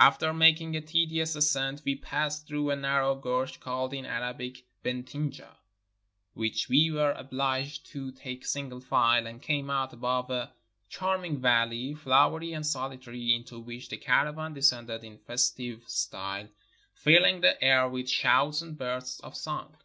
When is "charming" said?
10.88-11.40